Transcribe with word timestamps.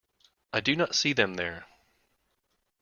I 0.51 0.61
did 0.61 0.79
not 0.79 0.95
see 0.95 1.13
them 1.13 1.35
there. 1.35 1.67